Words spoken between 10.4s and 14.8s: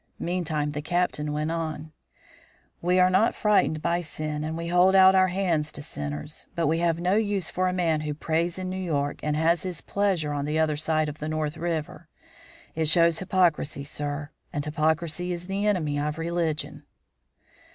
the other side of the North River. It shows hypocrisy, sir, and